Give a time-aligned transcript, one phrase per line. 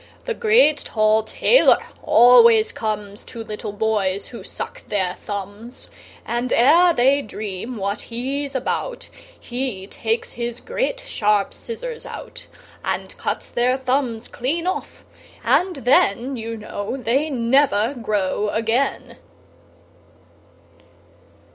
[0.25, 5.91] The great tall tailor always comes To little boys who suck their thumbs;
[6.25, 9.09] And ere they dream what he's about,
[9.39, 12.47] He takes his great sharp scissors out,
[12.83, 15.05] And cuts their thumbs clean off
[15.43, 19.19] and then, You know, they never grow again."